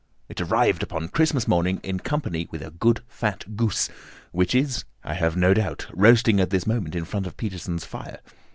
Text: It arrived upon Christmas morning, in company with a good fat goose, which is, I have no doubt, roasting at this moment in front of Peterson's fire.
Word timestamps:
It 0.29 0.41
arrived 0.41 0.81
upon 0.81 1.09
Christmas 1.09 1.47
morning, 1.47 1.79
in 1.83 1.99
company 1.99 2.47
with 2.49 2.63
a 2.63 2.71
good 2.71 3.03
fat 3.07 3.55
goose, 3.55 3.87
which 4.31 4.55
is, 4.55 4.83
I 5.03 5.13
have 5.13 5.37
no 5.37 5.53
doubt, 5.53 5.85
roasting 5.93 6.39
at 6.39 6.49
this 6.49 6.65
moment 6.65 6.95
in 6.95 7.05
front 7.05 7.27
of 7.27 7.37
Peterson's 7.37 7.85
fire. 7.85 8.17